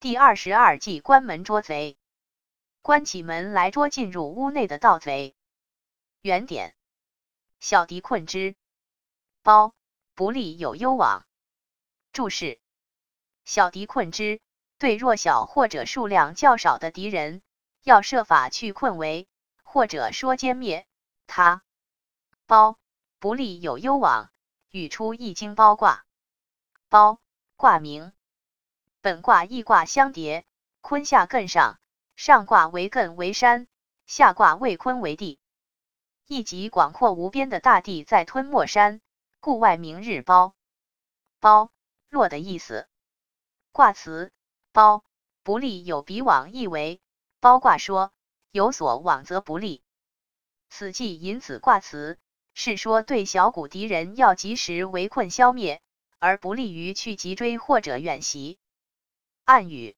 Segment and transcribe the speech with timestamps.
[0.00, 1.98] 第二十二计关门捉贼。
[2.80, 5.36] 关起门来捉进入屋内的盗贼。
[6.22, 6.74] 原点：
[7.58, 8.56] 小敌困之，
[9.42, 9.74] 包
[10.14, 11.26] 不利有攸往。
[12.14, 12.58] 注释：
[13.44, 14.40] 小敌困之，
[14.78, 17.42] 对弱小或者数量较少的敌人，
[17.82, 19.28] 要设法去困围，
[19.62, 20.86] 或者说歼灭
[21.26, 21.62] 他。
[22.46, 22.78] 包
[23.18, 24.30] 不利有攸往，
[24.70, 26.06] 语出《易经》包卦。
[26.88, 27.20] 包
[27.56, 28.14] 卦名，
[29.02, 30.44] 本卦易卦相叠，
[30.82, 31.78] 坤下艮上。
[32.16, 33.66] 上卦为艮为山，
[34.04, 35.38] 下卦为坤为地，
[36.26, 39.00] 一即广阔无边的大地在吞没山，
[39.40, 40.54] 故外名日包。
[41.38, 41.72] 包
[42.10, 42.88] 落的意思。
[43.72, 44.32] 卦辞：
[44.70, 45.02] 包
[45.42, 47.00] 不利有比往意为。
[47.40, 48.12] 包卦说
[48.50, 49.82] 有所往则不利。
[50.68, 52.18] 此计引子卦辞，
[52.52, 55.80] 是说对小股敌人要及时围困消灭，
[56.18, 58.58] 而不利于去急追或者远袭。
[59.50, 59.96] 暗语。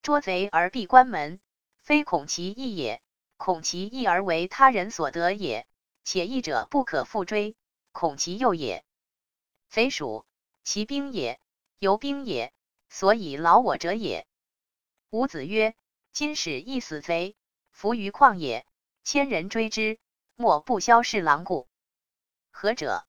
[0.00, 1.40] 捉贼而闭关门，
[1.78, 3.02] 非恐其易也，
[3.36, 5.66] 恐其易而为他人所得也。
[6.04, 7.56] 且易者不可复追，
[7.90, 8.84] 恐其诱也。
[9.68, 10.24] 贼属
[10.62, 11.40] 其兵也，
[11.80, 12.52] 由兵也，
[12.88, 14.28] 所以劳我者也。
[15.10, 15.74] 伍子曰
[16.14, 17.34] ：“今使一死贼
[17.72, 18.64] 伏于旷野，
[19.02, 19.98] 千人追之，
[20.36, 21.68] 莫不消是狼故。
[22.52, 23.04] 何者？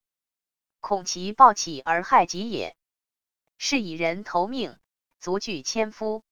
[0.80, 2.76] 恐其暴起而害己也。
[3.60, 4.80] 是以人投命，
[5.22, 6.26] 足惧千夫。”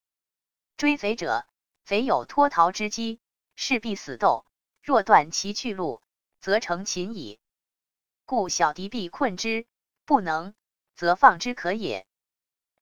[0.76, 1.46] 追贼者，
[1.86, 3.22] 贼有脱逃之机，
[3.56, 4.46] 势必死斗。
[4.82, 6.02] 若断其去路，
[6.40, 7.40] 则成擒矣。
[8.26, 9.68] 故小敌必困之，
[10.06, 10.56] 不能，
[10.96, 12.08] 则放之可也。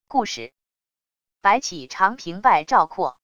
[0.08, 0.54] 故事：
[1.42, 3.20] 白起长平败赵括。